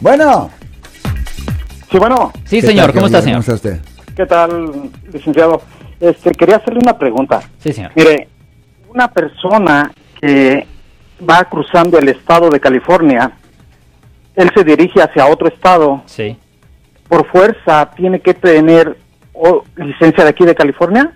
Bueno. 0.00 0.50
Sí, 1.90 1.98
bueno. 1.98 2.32
Sí, 2.44 2.60
señor. 2.60 2.92
¿Cómo 2.92 3.06
está, 3.06 3.22
señor? 3.22 3.42
¿Cómo 3.44 3.54
está 3.54 3.54
usted? 3.54 3.80
¿Qué 4.14 4.26
tal, 4.26 4.90
licenciado? 5.12 5.62
Este, 6.00 6.30
quería 6.32 6.56
hacerle 6.56 6.80
una 6.82 6.98
pregunta. 6.98 7.40
Sí, 7.58 7.72
señor. 7.72 7.92
Mire, 7.94 8.28
una 8.92 9.08
persona 9.08 9.90
que 10.20 10.66
va 11.28 11.44
cruzando 11.44 11.98
el 11.98 12.08
estado 12.08 12.50
de 12.50 12.60
California, 12.60 13.32
él 14.34 14.50
se 14.54 14.64
dirige 14.64 15.00
hacia 15.02 15.26
otro 15.26 15.48
estado, 15.48 16.02
Sí. 16.06 16.36
por 17.08 17.26
fuerza 17.28 17.90
tiene 17.96 18.20
que 18.20 18.34
tener 18.34 18.96
o, 19.32 19.64
licencia 19.76 20.24
de 20.24 20.30
aquí 20.30 20.44
de 20.44 20.54
California. 20.54 21.12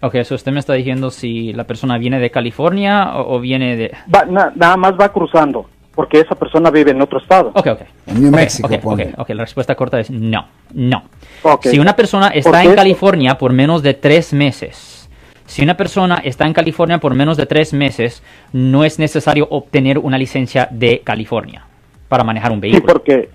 Ok, 0.00 0.16
eso 0.16 0.34
usted 0.34 0.50
me 0.52 0.58
está 0.60 0.72
diciendo 0.74 1.10
si 1.10 1.52
la 1.52 1.64
persona 1.64 1.98
viene 1.98 2.18
de 2.18 2.30
California 2.32 3.16
o, 3.16 3.36
o 3.36 3.40
viene 3.40 3.76
de... 3.76 3.92
Va, 4.12 4.24
na- 4.24 4.52
nada 4.56 4.76
más 4.76 4.94
va 5.00 5.12
cruzando, 5.12 5.68
porque 5.94 6.20
esa 6.20 6.34
persona 6.34 6.70
vive 6.70 6.90
en 6.92 7.02
otro 7.02 7.18
estado. 7.18 7.50
Ok, 7.54 7.66
ok. 7.66 7.80
En 8.06 8.20
New 8.22 8.28
Ok, 8.30 8.36
Mexico, 8.36 8.68
ok, 8.74 8.80
ponle. 8.80 9.06
ok, 9.12 9.20
ok, 9.20 9.28
la 9.30 9.42
respuesta 9.44 9.74
corta 9.74 10.00
es 10.00 10.10
no, 10.10 10.46
no. 10.72 11.02
Ok. 11.42 11.66
Si 11.66 11.78
una 11.78 11.94
persona 11.94 12.28
está 12.28 12.50
¿Por 12.50 12.70
en? 12.70 12.74
California 12.74 13.36
por 13.38 13.52
menos 13.52 13.82
de 13.82 13.94
tres 13.94 14.32
meses, 14.32 15.08
si 15.46 15.62
una 15.62 15.76
persona 15.76 16.16
está 16.24 16.46
en 16.46 16.54
California 16.54 16.98
por 16.98 17.14
menos 17.14 17.36
de 17.36 17.44
tres 17.46 17.72
meses, 17.74 18.22
no 18.52 18.84
es 18.84 18.98
necesario 18.98 19.46
obtener 19.50 19.98
una 19.98 20.16
licencia 20.16 20.66
de 20.70 21.00
California 21.00 21.64
para 22.08 22.24
manejar 22.24 22.52
un 22.52 22.58
Sí, 22.58 22.70
vehículo. 22.70 22.92
porque 22.94 23.28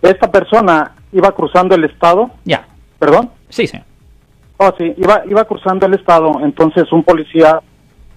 esta 0.00 0.30
persona 0.30 0.92
iba 1.12 1.30
cruzando 1.32 1.74
el 1.74 1.84
estado, 1.84 2.30
Ya, 2.44 2.64
perdón. 2.98 3.30
sí, 3.50 3.66
señor. 3.66 3.84
Oh, 4.56 4.72
sí, 4.78 4.94
iba, 4.96 5.22
iba 5.28 5.44
cruzando 5.44 5.86
el 5.86 5.94
estado, 5.94 6.40
entonces 6.42 6.90
un 6.92 7.02
policía 7.02 7.60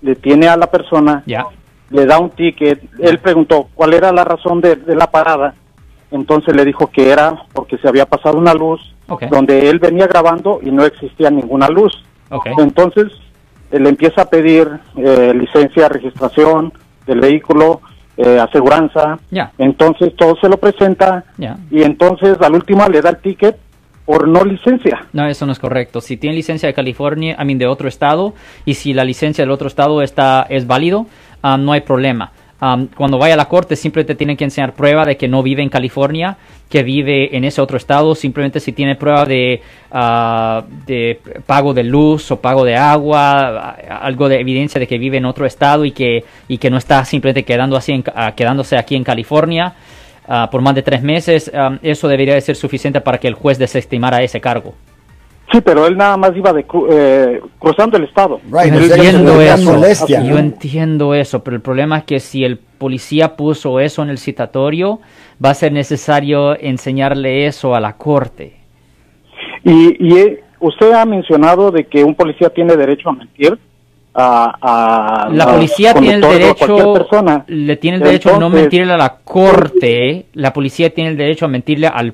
detiene 0.01 0.47
a 0.47 0.55
la 0.55 0.67
persona, 0.67 1.23
Ya, 1.25 1.45
le 1.89 2.05
da 2.05 2.19
un 2.19 2.31
ticket, 2.31 2.81
él 2.99 3.19
preguntó 3.19 3.69
cuál 3.73 3.93
era 3.93 4.11
la 4.11 4.23
razón 4.23 4.61
de, 4.61 4.75
de 4.75 4.95
la 4.95 5.11
parada, 5.11 5.53
entonces 6.11 6.55
le 6.55 6.65
dijo 6.65 6.87
que 6.87 7.09
era 7.09 7.43
porque 7.53 7.77
se 7.77 7.87
había 7.87 8.05
pasado 8.05 8.37
una 8.37 8.53
luz 8.53 8.81
donde 9.29 9.69
él 9.69 9.79
venía 9.79 10.07
grabando 10.07 10.59
y 10.63 10.71
no 10.71 10.83
existía 10.85 11.29
ninguna 11.29 11.67
luz. 11.67 12.03
Entonces 12.57 13.11
le 13.71 13.89
empieza 13.89 14.23
a 14.23 14.29
pedir 14.29 14.67
eh, 14.97 15.33
licencia, 15.33 15.89
registración 15.89 16.73
del 17.05 17.19
vehículo, 17.19 17.81
eh, 18.17 18.39
aseguranza, 18.39 19.19
entonces 19.57 20.15
todo 20.15 20.35
se 20.39 20.47
lo 20.47 20.57
presenta 20.57 21.25
y 21.69 21.83
entonces 21.83 22.37
al 22.41 22.55
último 22.55 22.87
le 22.87 23.01
da 23.01 23.09
el 23.09 23.17
ticket 23.17 23.57
por 24.05 24.27
no 24.27 24.45
licencia. 24.45 25.05
No, 25.13 25.27
eso 25.27 25.45
no 25.45 25.51
es 25.51 25.59
correcto. 25.59 25.99
Si 25.99 26.15
tiene 26.15 26.35
licencia 26.35 26.67
de 26.67 26.73
California, 26.73 27.35
I 27.39 27.45
mean, 27.45 27.57
de 27.57 27.65
otro 27.65 27.87
estado, 27.87 28.35
y 28.63 28.75
si 28.75 28.93
la 28.93 29.03
licencia 29.03 29.43
del 29.43 29.51
otro 29.51 29.67
estado 29.67 30.03
está 30.03 30.45
es 30.47 30.67
válido, 30.67 31.07
ah, 31.47 31.57
no 31.57 31.71
hay 31.73 31.81
problema. 31.81 32.31
Am, 32.59 32.87
cuando 32.87 33.17
vaya 33.17 33.33
a 33.33 33.37
la 33.37 33.45
corte, 33.49 33.75
siempre 33.75 34.03
te 34.05 34.15
tienen 34.15 34.37
que 34.37 34.45
enseñar 34.45 34.73
prueba 34.73 35.05
de 35.05 35.15
que 35.17 35.27
no 35.27 35.43
vive 35.43 35.61
en 35.61 35.69
California, 35.69 36.37
que 36.69 36.83
vive 36.83 37.35
en 37.35 37.43
ese 37.43 37.61
otro 37.61 37.77
estado. 37.77 38.15
Simplemente 38.15 38.59
si 38.59 38.71
tiene 38.71 38.95
prueba 38.95 39.25
de, 39.25 39.61
ah, 39.91 40.63
de 40.87 41.19
pago 41.45 41.73
de 41.73 41.83
luz 41.83 42.31
o 42.31 42.37
pago 42.37 42.63
de 42.63 42.75
agua, 42.75 43.75
algo 44.01 44.29
de 44.29 44.39
evidencia 44.39 44.79
de 44.79 44.87
que 44.87 44.97
vive 44.97 45.17
en 45.17 45.25
otro 45.25 45.45
estado 45.45 45.83
y 45.85 45.91
que, 45.91 46.23
y 46.47 46.57
que 46.57 46.69
no 46.69 46.77
está 46.77 47.03
simplemente 47.05 47.43
quedando 47.43 47.75
así 47.75 47.91
en- 47.91 48.03
quedándose 48.35 48.77
aquí 48.77 48.95
en 48.95 49.03
California. 49.03 49.73
por 50.51 50.61
más 50.61 50.73
de 50.73 50.81
tres 50.81 51.01
meses, 51.03 51.51
eso 51.83 52.07
debería 52.07 52.33
de 52.33 52.41
ser 52.41 52.55
suficiente 52.55 52.99
para 52.99 53.19
que 53.19 53.27
el 53.27 53.35
juez 53.35 53.59
desestimara 53.59 54.23
ese 54.23 54.39
cargo. 54.41 54.73
Sí, 55.55 55.61
pero 55.61 55.87
él 55.87 55.95
nada 55.95 56.17
más 56.17 56.35
iba 56.35 56.51
de 56.51 56.67
cru- 56.67 56.85
eh, 56.91 57.41
cruzando 57.57 57.95
el 57.95 58.03
estado. 58.03 58.41
Right, 58.51 58.73
Yo 58.73 58.93
entiendo 58.93 59.39
eso, 59.41 59.71
molestia, 59.71 60.21
yo 60.21 60.33
¿no? 60.33 60.39
entiendo 60.39 61.13
eso, 61.13 61.41
pero 61.45 61.55
el 61.55 61.61
problema 61.61 61.99
es 61.99 62.03
que 62.03 62.19
si 62.19 62.43
el 62.43 62.57
policía 62.57 63.37
puso 63.37 63.79
eso 63.79 64.03
en 64.03 64.09
el 64.09 64.17
citatorio, 64.17 64.99
va 65.43 65.51
a 65.51 65.53
ser 65.53 65.71
necesario 65.71 66.59
enseñarle 66.59 67.47
eso 67.47 67.73
a 67.73 67.79
la 67.79 67.93
corte. 67.93 68.57
Y, 69.63 69.95
y 70.05 70.17
eh, 70.17 70.43
usted 70.59 70.91
ha 70.91 71.05
mencionado 71.05 71.71
de 71.71 71.85
que 71.85 72.03
un 72.03 72.15
policía 72.15 72.49
tiene 72.49 72.75
derecho 72.75 73.07
a 73.07 73.13
mentir. 73.13 73.57
A, 74.13 75.25
a- 75.25 75.29
La 75.29 75.45
a 75.45 75.53
policía 75.53 75.93
tiene 75.93 76.15
el 76.15 76.21
derecho, 76.21 76.93
persona. 76.95 77.45
le 77.47 77.77
tiene 77.77 77.95
el 77.97 78.03
derecho 78.03 78.29
a 78.29 78.31
no 78.33 78.47
Entonces, 78.47 78.61
mentirle 78.61 78.91
a 78.93 78.97
la 78.97 79.15
corte, 79.23 80.25
la 80.33 80.51
policía 80.51 80.89
tiene 80.93 81.11
el 81.11 81.17
derecho 81.17 81.45
a 81.45 81.47
mentirle 81.47 81.87
al 81.87 82.13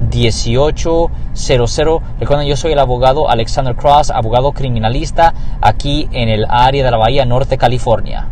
1-800-530-1800. 0.11 2.01
Recuerden, 2.19 2.47
yo 2.47 2.55
soy 2.55 2.73
el 2.73 2.79
abogado 2.79 3.29
Alexander 3.29 3.75
Cross, 3.75 4.11
abogado 4.11 4.51
criminalista 4.51 5.33
aquí 5.61 6.07
en 6.11 6.29
el 6.29 6.45
área 6.49 6.83
de 6.85 6.91
la 6.91 6.97
Bahía 6.97 7.25
Norte, 7.25 7.57
California. 7.57 8.27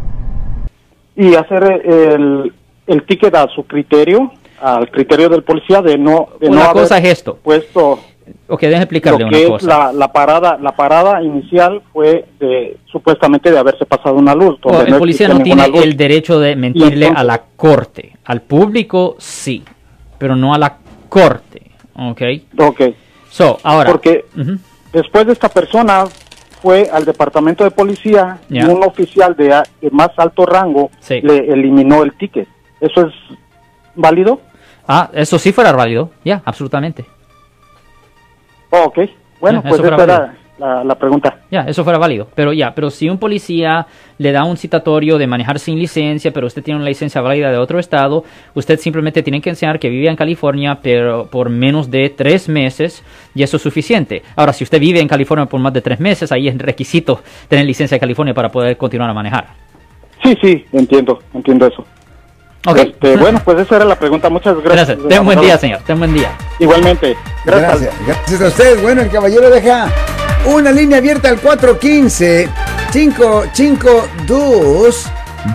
Y 1.16 1.36
hacer 1.36 1.82
el, 1.86 2.54
el 2.88 3.06
ticket 3.06 3.36
a 3.36 3.48
su 3.54 3.64
criterio, 3.64 4.32
al 4.62 4.90
criterio 4.92 5.30
del 5.30 5.44
policía 5.44 5.82
de 5.82 5.98
no, 5.98 6.30
de 6.40 6.48
Una 6.50 6.66
no 6.66 6.74
cosa 6.74 6.96
haber 6.98 7.08
es 7.08 7.18
esto. 7.20 7.38
puesto 7.44 8.00
Ok, 8.48 8.62
déjeme 8.62 8.84
explicarle 8.84 9.20
lo 9.22 9.26
una 9.28 9.38
que 9.38 9.44
es 9.44 9.50
cosa. 9.50 9.68
la, 9.68 9.92
la 9.94 10.12
parada 10.12 10.58
la 10.62 10.76
parada 10.76 11.24
inicial 11.24 11.82
fue 11.92 12.26
de, 12.40 12.78
supuestamente 12.92 13.52
de 13.52 13.58
haberse 13.58 13.86
pasado 13.88 14.16
una 14.18 14.36
luz. 14.36 14.60
El 14.86 14.92
no 14.92 15.00
policía 15.00 15.28
no 15.30 15.40
tiene 15.40 15.68
luz. 15.68 15.84
el 15.84 15.98
derecho 15.98 16.40
de 16.40 16.56
mentirle 16.56 17.08
entonces- 17.08 17.18
a 17.18 17.24
la 17.24 17.42
corte. 17.56 18.14
Al 18.26 18.42
público 18.44 19.16
sí, 19.18 19.64
pero 20.20 20.36
no 20.36 20.54
a 20.54 20.60
la 20.60 20.78
corte. 21.10 21.49
¿Ok? 22.00 22.22
Ok. 22.58 22.82
So, 23.30 23.58
ahora. 23.64 23.92
Porque 23.92 24.26
después 24.94 25.26
de 25.28 25.34
esta 25.34 25.50
persona 25.50 26.06
fue 26.62 26.90
al 26.92 27.06
departamento 27.06 27.64
de 27.64 27.72
policía 27.72 28.40
y 28.50 28.62
un 28.64 28.84
oficial 28.84 29.36
de, 29.36 29.54
a- 29.54 29.64
de 29.82 29.90
más 29.92 30.10
alto 30.18 30.46
rango 30.46 30.90
Sí. 31.00 31.20
le 31.22 31.38
eliminó 31.52 32.04
el 32.04 32.14
ticket. 32.14 32.48
¿Eso 32.82 33.08
es 33.08 33.14
válido? 33.96 34.42
Ah, 34.88 35.10
eso 35.14 35.38
sí 35.38 35.52
fuera 35.52 35.72
válido. 35.74 36.10
Ya, 36.26 36.42
absolutamente. 36.46 37.06
Oh, 38.72 38.84
ok. 38.86 39.00
Bueno, 39.40 39.62
pues 39.62 39.76
eso 39.80 39.88
era. 40.04 40.36
La, 40.60 40.84
la 40.84 40.96
pregunta. 40.96 41.40
Ya, 41.50 41.62
eso 41.62 41.84
fuera 41.84 41.98
válido. 41.98 42.28
Pero 42.36 42.54
ya, 42.54 42.76
pero 42.76 42.90
si 42.90 43.10
un 43.10 43.18
policía 43.18 43.88
le 44.18 44.32
da 44.32 44.44
un 44.44 44.58
citatorio 44.58 45.18
de 45.18 45.26
manejar 45.28 45.60
sin 45.60 45.80
licencia, 45.80 46.32
pero 46.32 46.48
usted 46.48 46.62
tiene 46.62 46.80
una 46.80 46.90
licencia 46.90 47.22
válida 47.22 47.52
de 47.52 47.58
otro 47.58 47.80
estado, 47.80 48.24
usted 48.54 48.78
simplemente 48.80 49.24
tiene 49.24 49.42
que 49.42 49.50
enseñar 49.50 49.80
que 49.80 49.90
vive 49.90 50.10
en 50.10 50.16
California, 50.16 50.80
pero 50.82 51.28
por 51.28 51.50
menos 51.50 51.90
de 51.90 52.10
tres 52.10 52.50
meses, 52.50 53.04
y 53.34 53.44
eso 53.44 53.58
es 53.58 53.64
suficiente. 53.64 54.22
Ahora, 54.36 54.54
si 54.54 54.64
usted 54.64 54.80
vive 54.80 55.00
en 55.00 55.08
California 55.08 55.46
por 55.46 55.60
más 55.60 55.74
de 55.74 55.82
tres 55.82 56.00
meses, 56.00 56.32
ahí 56.32 56.48
es 56.48 56.58
requisito 56.58 57.22
tener 57.48 57.66
licencia 57.66 57.96
de 57.96 58.00
California 58.00 58.34
para 58.34 58.50
poder 58.50 58.78
continuar 58.78 59.10
a 59.10 59.14
manejar. 59.14 59.48
Sí, 60.24 60.36
sí, 60.42 60.66
entiendo, 60.74 61.20
entiendo 61.34 61.66
eso. 61.66 61.86
Este, 62.76 63.16
bueno, 63.16 63.42
pues 63.44 63.58
esa 63.60 63.78
era 63.78 63.86
la 63.86 63.96
pregunta. 63.98 64.30
Muchas 64.30 64.56
gracias. 64.62 64.90
Gracias. 64.90 65.08
Ten 65.08 65.24
buen 65.24 65.40
día, 65.40 65.58
señor. 65.58 65.80
Ten 65.86 65.98
buen 65.98 66.14
día. 66.14 66.30
Igualmente. 66.60 67.16
Gracias. 67.46 67.80
Gracias. 67.80 68.06
Gracias 68.06 68.42
a 68.42 68.48
usted. 68.48 68.82
Bueno, 68.82 69.02
el 69.02 69.10
caballero 69.10 69.50
deja 69.50 69.88
una 70.56 70.72
línea 70.72 70.98
abierta 70.98 71.30
al 71.30 71.40
415 71.40 72.50
552 72.92 75.06